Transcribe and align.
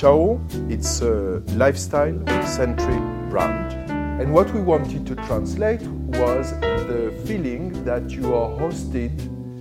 Chao, 0.00 0.40
it's 0.70 1.02
a 1.02 1.42
lifestyle 1.56 2.18
centric 2.46 3.02
brand. 3.28 3.90
And 4.18 4.32
what 4.32 4.50
we 4.54 4.62
wanted 4.62 5.06
to 5.08 5.14
translate 5.14 5.82
was 5.82 6.58
the 6.58 7.12
feeling 7.26 7.84
that 7.84 8.08
you 8.08 8.34
are 8.34 8.48
hosted 8.58 9.12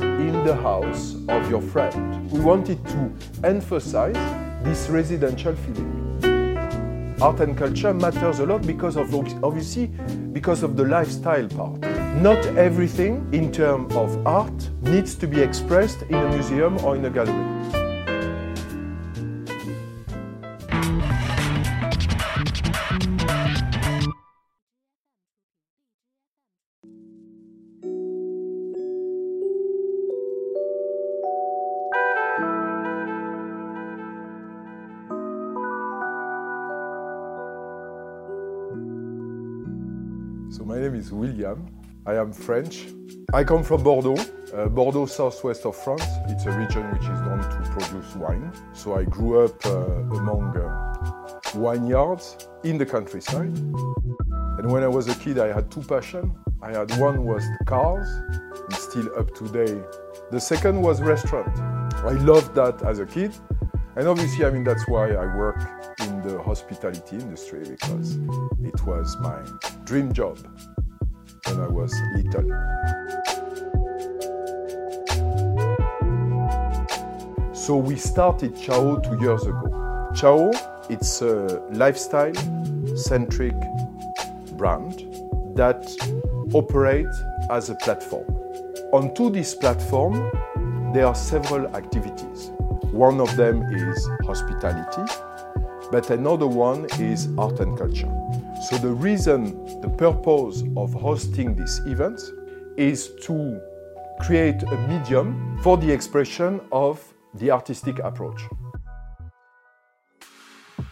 in 0.00 0.32
the 0.46 0.56
house 0.56 1.16
of 1.28 1.50
your 1.50 1.60
friend. 1.60 2.30
We 2.30 2.40
wanted 2.40 2.82
to 2.86 3.12
emphasize 3.44 4.16
this 4.64 4.88
residential 4.88 5.54
feeling. 5.54 7.18
Art 7.20 7.40
and 7.40 7.54
culture 7.54 7.92
matters 7.92 8.38
a 8.38 8.46
lot 8.46 8.66
because 8.66 8.96
of 8.96 9.14
obviously 9.44 9.88
because 10.32 10.62
of 10.62 10.78
the 10.78 10.84
lifestyle 10.84 11.46
part. 11.48 11.78
Not 12.22 12.42
everything 12.56 13.28
in 13.32 13.52
terms 13.52 13.94
of 13.94 14.26
art 14.26 14.70
needs 14.80 15.14
to 15.16 15.26
be 15.26 15.42
expressed 15.42 16.00
in 16.08 16.14
a 16.14 16.28
museum 16.30 16.82
or 16.86 16.96
in 16.96 17.04
a 17.04 17.10
gallery. 17.10 17.81
So 40.52 40.66
my 40.66 40.78
name 40.78 40.94
is 40.94 41.10
William. 41.10 41.66
I 42.04 42.16
am 42.16 42.30
French. 42.30 42.84
I 43.32 43.42
come 43.42 43.62
from 43.62 43.82
Bordeaux, 43.82 44.22
uh, 44.52 44.68
Bordeaux, 44.68 45.06
southwest 45.06 45.64
of 45.64 45.74
France. 45.74 46.04
It's 46.28 46.44
a 46.44 46.50
region 46.50 46.90
which 46.92 47.04
is 47.04 47.20
known 47.22 47.40
to 47.40 47.70
produce 47.70 48.14
wine. 48.16 48.52
So 48.74 48.94
I 48.94 49.04
grew 49.04 49.46
up 49.46 49.64
uh, 49.64 49.70
among 50.20 50.54
uh, 50.54 51.32
vineyards 51.54 52.36
in 52.64 52.76
the 52.76 52.84
countryside. 52.84 53.56
And 54.58 54.70
when 54.70 54.82
I 54.82 54.88
was 54.88 55.08
a 55.08 55.14
kid, 55.14 55.38
I 55.38 55.50
had 55.50 55.70
two 55.70 55.80
passions. 55.80 56.30
I 56.60 56.72
had 56.72 56.90
one 56.98 57.24
was 57.24 57.42
cars, 57.64 58.08
and 58.68 58.74
still 58.74 59.08
up 59.18 59.34
today. 59.34 59.80
The 60.30 60.38
second 60.38 60.82
was 60.82 61.00
restaurant. 61.00 61.56
I 62.04 62.12
loved 62.30 62.54
that 62.56 62.82
as 62.82 62.98
a 62.98 63.06
kid. 63.06 63.32
And 63.94 64.08
obviously, 64.08 64.46
I 64.46 64.50
mean, 64.50 64.64
that's 64.64 64.88
why 64.88 65.10
I 65.10 65.36
work 65.36 65.60
in 66.00 66.22
the 66.22 66.42
hospitality 66.42 67.16
industry 67.16 67.60
because 67.60 68.16
it 68.62 68.86
was 68.86 69.16
my 69.20 69.38
dream 69.84 70.14
job 70.14 70.38
when 71.46 71.60
I 71.60 71.68
was 71.68 71.94
little. 72.16 72.48
So 77.54 77.76
we 77.76 77.96
started 77.96 78.56
Chao 78.56 78.96
two 78.96 79.20
years 79.20 79.42
ago. 79.42 80.10
Chao, 80.14 80.50
it's 80.88 81.20
a 81.20 81.62
lifestyle 81.72 82.34
centric 82.96 83.54
brand 84.56 85.04
that 85.54 85.84
operates 86.54 87.22
as 87.50 87.68
a 87.68 87.74
platform. 87.74 88.26
Onto 88.92 89.30
this 89.30 89.54
platform, 89.54 90.14
there 90.94 91.06
are 91.06 91.14
several 91.14 91.66
activities. 91.76 92.11
One 92.92 93.22
of 93.22 93.34
them 93.38 93.62
is 93.72 94.06
hospitality, 94.22 95.10
but 95.90 96.10
another 96.10 96.46
one 96.46 96.84
is 97.00 97.26
art 97.38 97.58
and 97.60 97.76
culture. 97.76 98.12
So 98.68 98.76
the 98.76 98.90
reason, 98.90 99.80
the 99.80 99.88
purpose 99.88 100.62
of 100.76 100.92
hosting 100.92 101.56
these 101.56 101.78
events 101.86 102.30
is 102.76 103.12
to 103.22 103.58
create 104.20 104.62
a 104.62 104.76
medium 104.88 105.58
for 105.62 105.78
the 105.78 105.90
expression 105.90 106.60
of 106.70 107.02
the 107.36 107.50
artistic 107.50 107.98
approach. 108.00 108.42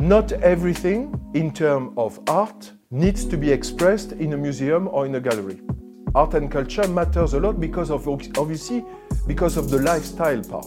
Not 0.00 0.32
everything 0.32 1.14
in 1.34 1.52
terms 1.52 1.92
of 1.96 2.18
art 2.28 2.72
needs 2.90 3.24
to 3.26 3.36
be 3.36 3.52
expressed 3.52 4.12
in 4.12 4.32
a 4.32 4.36
museum 4.36 4.88
or 4.88 5.06
in 5.06 5.14
a 5.14 5.20
gallery. 5.20 5.60
Art 6.16 6.34
and 6.34 6.50
culture 6.50 6.88
matters 6.88 7.34
a 7.34 7.40
lot 7.40 7.60
because 7.60 7.92
of 7.92 8.08
obviously 8.08 8.84
because 9.28 9.56
of 9.56 9.70
the 9.70 9.78
lifestyle 9.80 10.42
part. 10.42 10.66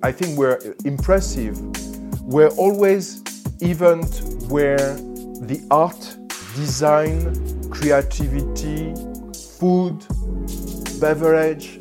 I 0.00 0.12
think 0.12 0.38
we're 0.38 0.58
impressive. 0.84 1.60
We're 2.22 2.50
always 2.50 3.22
event 3.60 4.22
where 4.48 4.94
the 5.42 5.66
art, 5.72 6.16
design, 6.54 7.34
creativity, 7.68 8.94
food, 9.58 10.06
beverage 11.00 11.80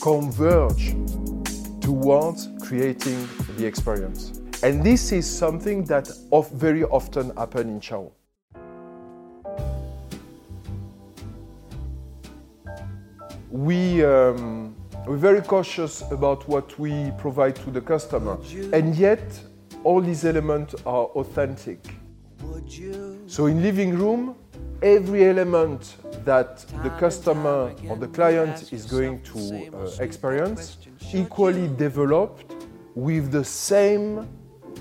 converge 0.00 0.96
towards 1.80 2.48
creating 2.60 3.28
the 3.56 3.64
experience. 3.64 4.40
And 4.64 4.82
this 4.82 5.12
is 5.12 5.24
something 5.30 5.84
that 5.84 6.10
of 6.32 6.50
very 6.50 6.82
often 6.82 7.36
happen 7.36 7.68
in 7.68 7.80
Chao. 7.80 8.10
We 13.50 14.04
um, 14.04 14.74
we're 15.06 15.16
very 15.16 15.42
cautious 15.42 16.02
about 16.10 16.48
what 16.48 16.78
we 16.78 17.12
provide 17.18 17.56
to 17.56 17.70
the 17.70 17.80
customer, 17.80 18.38
and 18.72 18.94
yet 18.94 19.40
all 19.82 20.00
these 20.00 20.24
elements 20.24 20.74
are 20.86 21.04
authentic. 21.16 21.78
So 23.26 23.46
in 23.46 23.62
living 23.62 23.98
room, 23.98 24.36
every 24.82 25.28
element 25.28 25.96
that 26.24 26.58
the 26.82 26.90
customer 26.98 27.74
or 27.88 27.96
the 27.96 28.08
client 28.08 28.72
is 28.72 28.86
going 28.86 29.22
to 29.22 29.70
uh, 29.76 29.90
experience 30.00 30.78
equally 31.12 31.68
developed 31.76 32.54
with 32.94 33.30
the 33.30 33.44
same 33.44 34.26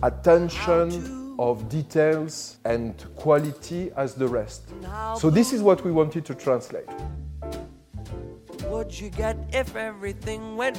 attention 0.04 1.36
of 1.40 1.68
details 1.68 2.58
and 2.64 3.06
quality 3.16 3.92
as 3.98 4.16
the 4.16 4.28
rest. 4.28 4.70
So 5.18 5.30
this 5.30 5.52
is 5.52 5.62
what 5.62 5.84
we 5.84 5.92
wanted 5.92 6.26
to 6.26 6.36
translate 6.36 6.88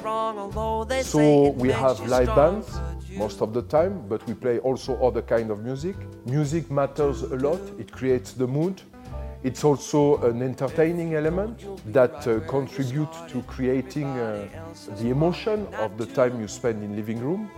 wrong? 0.03 0.37
Although 0.39 0.85
they 0.85 1.03
so 1.03 1.51
we 1.51 1.71
have 1.71 2.01
live 2.01 2.35
bands 2.35 2.69
most 3.17 3.41
of 3.41 3.55
the 3.55 3.63
time, 3.63 4.09
but 4.09 4.27
we 4.27 4.35
play 4.35 4.59
also 4.59 4.97
other 5.07 5.23
kind 5.23 5.51
of 5.51 5.63
music. 5.63 5.97
Music 6.27 6.71
matters 6.71 7.23
a 7.23 7.37
lot. 7.37 7.61
It 7.79 7.93
creates 7.93 8.33
the 8.33 8.47
mood. 8.47 8.83
It's 9.45 9.63
also 9.63 10.17
an 10.23 10.43
entertaining 10.43 11.15
element 11.15 11.57
that 11.93 12.27
uh, 12.27 12.41
contributes 12.49 13.19
to 13.31 13.43
creating 13.43 14.09
uh, 14.19 14.49
the 14.99 15.11
emotion 15.11 15.67
of 15.75 15.97
the 15.97 16.07
time 16.07 16.41
you 16.41 16.49
spend 16.49 16.83
in 16.83 16.97
living 16.97 17.21
room. 17.21 17.49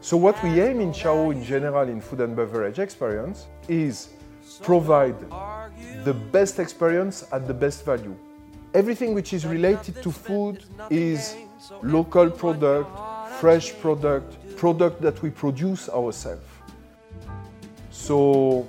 So 0.00 0.16
what 0.16 0.42
we 0.42 0.60
aim 0.60 0.80
in 0.80 0.92
Chao 0.92 1.30
in 1.30 1.42
general 1.42 1.88
in 1.88 2.00
food 2.00 2.20
and 2.20 2.34
beverage 2.34 2.78
experience 2.78 3.46
is 3.68 4.08
provide 4.62 5.18
the 6.04 6.14
best 6.14 6.60
experience 6.60 7.24
at 7.32 7.46
the 7.46 7.54
best 7.54 7.84
value 7.84 8.16
everything 8.76 9.14
which 9.14 9.32
is 9.32 9.46
related 9.46 10.02
to 10.02 10.12
food 10.12 10.62
is 10.90 11.34
local 11.82 12.30
product, 12.30 12.90
fresh 13.40 13.72
product, 13.80 14.56
product 14.56 15.00
that 15.00 15.20
we 15.22 15.30
produce 15.30 15.88
ourselves. 15.88 16.44
So 17.90 18.68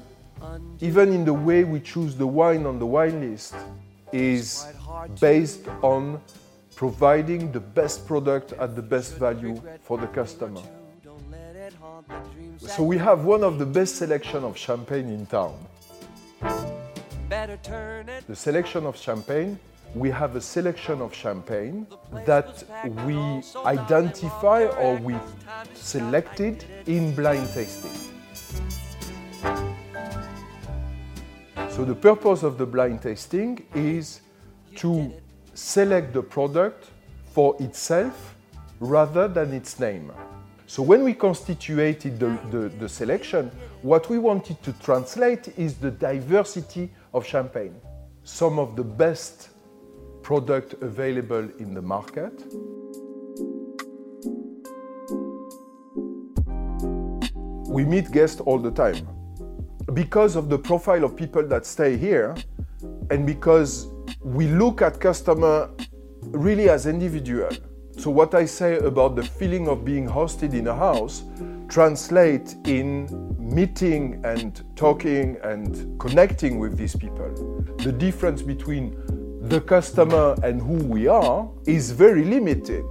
even 0.80 1.12
in 1.12 1.26
the 1.26 1.34
way 1.34 1.66
we 1.66 1.82
choose 1.82 2.16
the 2.16 2.26
wine 2.26 2.66
on 2.66 2.80
the 2.80 2.86
wine 2.86 3.20
list 3.20 3.54
is 4.14 4.66
based 5.20 5.68
on 5.82 6.22
providing 6.76 7.52
the 7.52 7.60
best 7.60 8.08
product 8.08 8.54
at 8.54 8.78
the 8.78 8.82
best 8.82 9.16
value 9.16 9.62
for 9.84 9.98
the 9.98 10.08
customer. 10.08 10.62
So 12.60 12.82
we 12.82 12.98
have 12.98 13.26
one 13.26 13.44
of 13.44 13.60
the 13.60 13.66
best 13.66 13.98
selection 13.98 14.46
of 14.46 14.58
champagne 14.58 15.10
in 15.10 15.26
town. 15.26 15.58
The 17.30 18.36
selection 18.36 18.86
of 18.86 18.96
champagne 18.96 19.60
we 19.96 20.10
have 20.10 20.36
a 20.36 20.42
selection 20.42 21.02
of 21.02 21.14
champagne 21.14 21.88
that 22.26 22.64
we 23.06 23.42
identify 23.66 24.66
or 24.66 24.96
we 24.98 25.16
selected 25.74 26.66
in 26.86 27.16
blind 27.16 27.50
tasting. 27.54 27.92
So 31.70 31.86
the 31.86 31.96
purpose 31.96 32.44
of 32.44 32.58
the 32.58 32.66
blind 32.66 33.04
tasting 33.04 33.64
is 33.76 34.22
to 34.78 35.14
select 35.54 36.14
the 36.14 36.24
product 36.24 36.90
for 37.34 37.56
itself 37.60 38.36
rather 38.80 39.28
than 39.28 39.54
its 39.54 39.80
name. 39.80 40.12
So 40.66 40.84
when 40.84 41.04
we 41.04 41.14
constituted 41.14 42.20
the, 42.20 42.38
the, 42.52 42.70
the, 42.80 42.90
selection, 42.90 43.52
what 43.84 44.10
we 44.10 44.20
wanted 44.20 44.62
to 44.64 44.74
translate 44.74 45.48
is 45.58 45.76
the 45.76 45.92
diversity 45.92 46.92
of 47.14 47.26
champagne. 47.26 47.76
Some 48.24 48.60
of 48.60 48.76
the 48.76 48.84
best 48.84 49.50
product 50.28 50.74
available 50.82 51.50
in 51.58 51.74
the 51.74 51.82
market. 51.82 52.34
We 57.70 57.86
meet 57.86 58.12
guests 58.12 58.42
all 58.42 58.60
the 58.60 58.72
time. 58.72 59.08
Because 59.94 60.36
of 60.36 60.50
the 60.50 60.60
profile 60.60 61.06
of 61.06 61.16
people 61.16 61.48
that 61.48 61.66
stay 61.66 61.96
here, 61.96 62.36
and 63.10 63.26
because 63.26 63.88
we 64.22 64.48
look 64.48 64.82
at 64.82 65.00
customer 65.00 65.70
really 66.24 66.68
as 66.68 66.88
individual. 66.88 67.52
So 67.98 68.12
what 68.12 68.36
I 68.36 68.44
say 68.44 68.80
about 68.80 69.16
the 69.16 69.24
feeling 69.24 69.70
of 69.70 69.86
being 69.86 70.06
hosted 70.06 70.54
in 70.54 70.68
a 70.68 70.76
house, 70.76 71.24
translate 71.70 72.54
in 72.66 73.08
meeting 73.40 74.22
and 74.26 74.62
talking 74.76 75.38
and 75.42 75.98
connecting 75.98 76.60
with 76.60 76.76
these 76.76 76.98
people. 76.98 77.64
The 77.78 77.94
difference 77.94 78.42
between 78.42 79.02
the 79.42 79.62
customer 79.62 80.36
and 80.44 80.62
who 80.62 80.76
we 80.86 81.08
are 81.08 81.50
is 81.66 81.92
very 81.92 82.24
limited. 82.24 82.86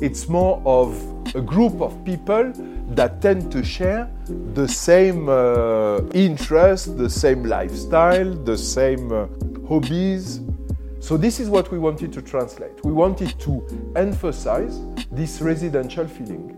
It's 0.00 0.28
more 0.28 0.62
of 0.64 0.94
a 1.34 1.40
group 1.40 1.80
of 1.80 2.04
people 2.04 2.52
that 2.90 3.20
tend 3.20 3.52
to 3.52 3.64
share 3.64 4.10
the 4.54 4.66
same 4.66 5.28
uh, 5.28 6.00
interest, 6.14 6.96
the 6.96 7.10
same 7.10 7.44
lifestyle, 7.44 8.32
the 8.32 8.56
same 8.56 9.12
uh, 9.12 9.26
hobbies. 9.68 10.40
So, 11.00 11.16
this 11.16 11.40
is 11.40 11.48
what 11.48 11.70
we 11.70 11.78
wanted 11.78 12.12
to 12.12 12.22
translate. 12.22 12.84
We 12.84 12.92
wanted 12.92 13.38
to 13.40 13.92
emphasize 13.96 14.80
this 15.10 15.40
residential 15.40 16.06
feeling. 16.06 16.54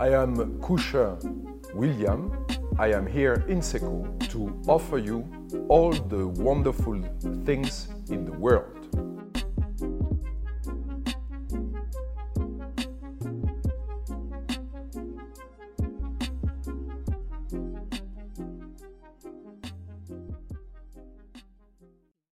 I 0.00 0.08
am 0.14 0.58
Kusher 0.60 1.39
William. 1.74 2.46
I 2.78 2.92
am 2.92 3.06
here 3.06 3.44
in 3.48 3.60
Sekou 3.60 4.28
to 4.30 4.58
offer 4.66 4.98
you 4.98 5.24
all 5.68 5.92
the 5.92 6.26
wonderful 6.26 7.02
things 7.44 7.88
in 8.08 8.24
the 8.24 8.32
world. 8.32 8.79